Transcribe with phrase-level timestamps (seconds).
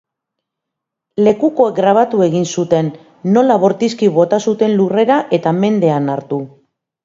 [1.27, 2.91] Lekukoek grabatu egin zuten,
[3.37, 6.45] nola bortizki bota zuten lurrera eta mendean hartu.